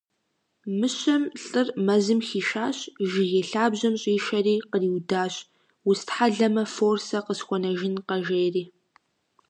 Мыщэм 0.79 1.23
лӀыр 1.45 1.67
мэзым 1.85 2.19
хишащ, 2.27 2.77
жыгей 3.09 3.45
лъабжьэм 3.51 3.95
щӀишэри 4.01 4.55
къриудащ:- 4.71 5.33
Устхьэлэмэ, 5.89 6.63
фор 6.73 6.97
сэ 7.07 7.19
къысхуэнэжынкъэ, 7.25 8.15
жери. 8.25 8.63